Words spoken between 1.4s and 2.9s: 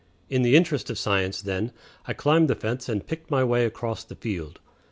then, I climbed the fence